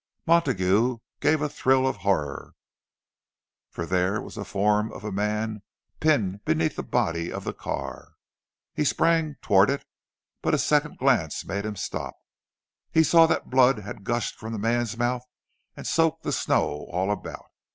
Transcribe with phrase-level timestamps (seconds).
[0.25, 2.55] Montague gave a thrill of horror,
[3.69, 5.61] for there was the form of a man
[5.99, 8.13] pinned beneath the body of the car.
[8.73, 9.85] He sprang toward it,
[10.41, 14.97] but a second glance made him stop—he saw that blood had gushed from the man's
[14.97, 15.21] mouth
[15.77, 17.45] and soaked the snow all about.